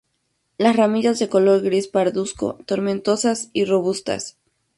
Las 0.57 0.77
ramillas 0.77 1.19
de 1.19 1.29
color 1.29 1.61
gris 1.61 1.87
pardusco, 1.87 2.57
tomentosas 2.65 3.51
y 3.53 3.65
robustas. 3.65 4.35